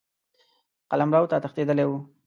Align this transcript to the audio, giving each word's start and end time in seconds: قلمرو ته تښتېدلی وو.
قلمرو 0.91 1.29
ته 1.31 1.37
تښتېدلی 1.43 1.85
وو. 1.87 1.97